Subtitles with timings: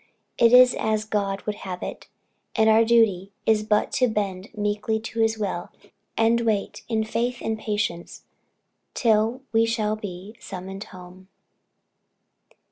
[0.39, 2.07] It is all as God would have it,
[2.55, 5.69] and our duty is but to bend meekly to his will,
[6.17, 8.23] and wait, in faith and patience,
[8.95, 11.27] till we also shall be summoned home.